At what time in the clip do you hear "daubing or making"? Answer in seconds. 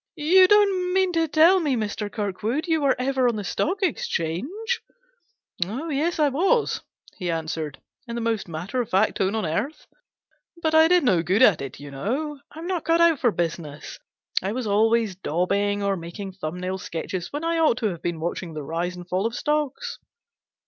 15.15-16.31